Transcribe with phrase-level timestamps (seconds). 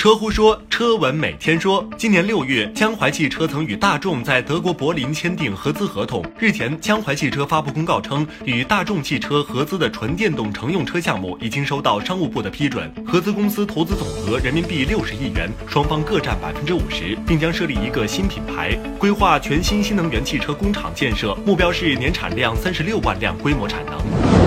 [0.00, 1.86] 车乎说，车闻每天说。
[1.98, 6.24] 今年六月，江淮汽车曾与大众在德国柏林签订合资合同。
[6.38, 24.39] 日前，江淮汽车发布公告称，与大众汽车合资的纯电动乘用车项目已经收到商务部的批准，合资公司投资总额人民币六十亿元，双方各占百分之五十，并将设立一个新品牌，规划全新新能源汽车工厂建设，目标是年产量三十六万辆规模产能。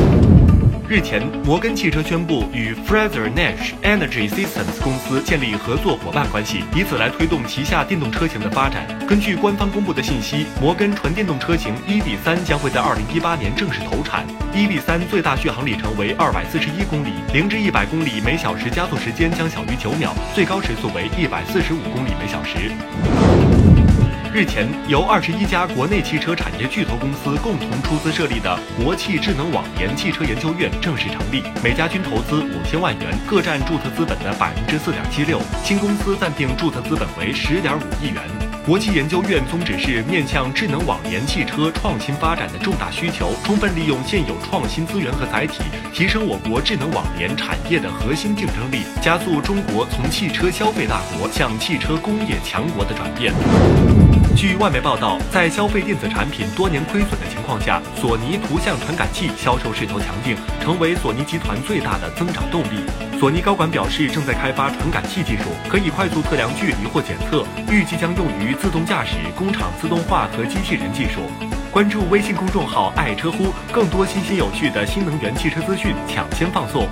[0.93, 8.85] 日前，摩根汽车宣布与 Fraser Nash Energy Systems 公司建立合作伙伴关系，以此来推动旗下电动车型的发展。
[9.07, 14.23] 根据官方公布的信息，摩根纯电动车型 EV3 将会在2018年正式投产。
[14.53, 23.72] EV3 最大续航里程为241公里，零至100公里每小时加速时间将小于9秒，最高时速为145公里每小时。
[24.33, 35.39] 日前，由二十一家国内汽车产业巨头公司共同出资设立的国汽智能网联汽车研究院正式成立，每家均投资五千万元，各占注册资本的百分之四点七六。
[35.63, 38.23] 新公司暂定注册资本为十点五亿元。
[38.65, 45.61] 国汽研究院宗旨是面向智能网联汽车创新发展的重大需求，充分利用现有创新资源和载体，
[45.93, 53.31] 提升我国智能网联产业的核心竞争力，加速中国从汽车消费大国向汽车工业强国的转变。
[54.35, 62.83] 据外媒报道，在消费电子产品多年亏损的情况下，索尼图像传感器销售势头强劲，成为索尼集团最大的增长动力。
[63.19, 71.21] 索尼高管表示，正在开发传感器技术，可以快速测量距离或检测，预计将用于自动驾驶、工厂自动化和机器人技术。
[71.71, 76.87] 关注微信公众号“爱车乎”，更多新鲜有趣的新能源汽车资讯抢先放送。